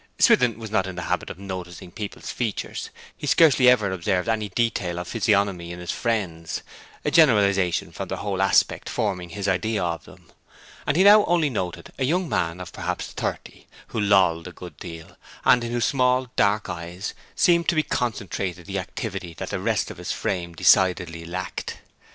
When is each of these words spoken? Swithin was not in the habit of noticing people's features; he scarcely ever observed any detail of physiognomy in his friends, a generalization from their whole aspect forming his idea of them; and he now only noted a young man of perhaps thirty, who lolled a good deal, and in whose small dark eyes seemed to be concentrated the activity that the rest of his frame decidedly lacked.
Swithin 0.17 0.57
was 0.57 0.71
not 0.71 0.87
in 0.87 0.95
the 0.95 1.03
habit 1.03 1.29
of 1.29 1.37
noticing 1.37 1.91
people's 1.91 2.31
features; 2.31 2.89
he 3.15 3.27
scarcely 3.27 3.69
ever 3.69 3.91
observed 3.91 4.27
any 4.27 4.49
detail 4.49 4.97
of 4.97 5.07
physiognomy 5.07 5.71
in 5.71 5.77
his 5.77 5.91
friends, 5.91 6.63
a 7.05 7.11
generalization 7.11 7.91
from 7.91 8.07
their 8.07 8.17
whole 8.17 8.41
aspect 8.41 8.89
forming 8.89 9.29
his 9.29 9.47
idea 9.47 9.83
of 9.83 10.05
them; 10.05 10.31
and 10.87 10.97
he 10.97 11.03
now 11.03 11.23
only 11.25 11.51
noted 11.51 11.93
a 11.99 12.03
young 12.03 12.27
man 12.27 12.59
of 12.59 12.73
perhaps 12.73 13.11
thirty, 13.11 13.67
who 13.89 14.01
lolled 14.01 14.47
a 14.47 14.51
good 14.51 14.75
deal, 14.77 15.17
and 15.45 15.63
in 15.63 15.71
whose 15.71 15.85
small 15.85 16.31
dark 16.35 16.67
eyes 16.67 17.13
seemed 17.35 17.69
to 17.69 17.75
be 17.75 17.83
concentrated 17.83 18.65
the 18.65 18.79
activity 18.79 19.35
that 19.35 19.51
the 19.51 19.59
rest 19.59 19.91
of 19.91 19.97
his 19.97 20.11
frame 20.11 20.55
decidedly 20.55 21.25
lacked. 21.25 21.77